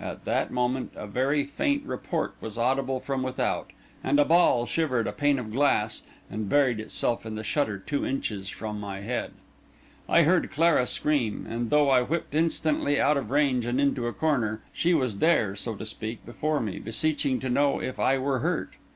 [0.00, 3.70] At that moment a very faint report was audible from without,
[4.02, 8.04] and a ball shivered a pane of glass, and buried itself in the shutter two
[8.04, 9.30] inches from my head.
[10.08, 14.12] I heard Clara scream; and though I whipped instantly out of range and into a
[14.12, 18.40] corner, she was there, so to speak, before me, beseeching to know if I were
[18.40, 18.72] hurt.